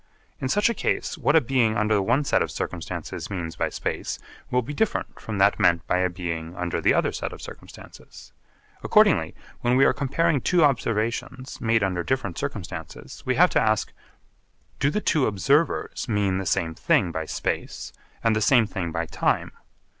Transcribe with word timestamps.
In 0.39 0.49
such 0.49 0.67
a 0.67 0.73
case 0.73 1.15
what 1.15 1.35
a 1.35 1.41
being 1.41 1.77
under 1.77 1.93
the 1.93 2.01
one 2.01 2.23
set 2.23 2.41
of 2.41 2.49
circumstances 2.49 3.29
means 3.29 3.55
by 3.55 3.69
space 3.69 4.17
will 4.49 4.63
be 4.63 4.73
different 4.73 5.19
from 5.19 5.37
that 5.37 5.59
meant 5.59 5.85
by 5.85 5.99
a 5.99 6.09
being 6.09 6.55
under 6.55 6.81
the 6.81 6.91
other 6.91 7.11
set 7.11 7.31
of 7.31 7.39
circumstances. 7.39 8.33
Accordingly 8.81 9.35
when 9.59 9.75
we 9.77 9.85
are 9.85 9.93
comparing 9.93 10.41
two 10.41 10.63
observations 10.63 11.61
made 11.61 11.83
under 11.83 12.01
different 12.03 12.39
circumstances 12.39 13.21
we 13.27 13.35
have 13.35 13.51
to 13.51 13.61
ask 13.61 13.93
'Do 14.79 14.89
the 14.89 15.01
two 15.01 15.27
observers 15.27 16.09
mean 16.09 16.39
the 16.39 16.47
same 16.47 16.73
thing 16.73 17.11
by 17.11 17.25
space 17.25 17.93
and 18.23 18.35
the 18.35 18.41
same 18.41 18.65
thing 18.65 18.91
by 18.91 19.05
time?' 19.05 19.51